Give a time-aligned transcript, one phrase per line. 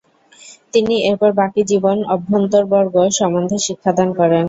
[0.73, 4.39] তিনি এরপর বাকি জীবন অভ্যন্তরবর্গ সম্বন্ধে শিক্ষাদান করেন।